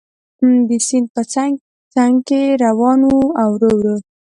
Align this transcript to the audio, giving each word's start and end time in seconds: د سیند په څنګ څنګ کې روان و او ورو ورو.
د 0.67 0.69
سیند 0.87 1.07
په 1.15 1.21
څنګ 1.33 1.53
څنګ 1.93 2.15
کې 2.27 2.41
روان 2.65 2.99
و 3.09 3.13
او 3.41 3.49
ورو 3.55 3.71
ورو. 3.77 3.95